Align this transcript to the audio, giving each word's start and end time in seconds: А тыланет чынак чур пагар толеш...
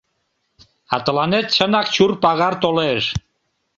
А 0.93 0.95
тыланет 1.05 1.47
чынак 1.55 1.87
чур 1.93 2.11
пагар 2.23 2.53
толеш... 2.63 3.03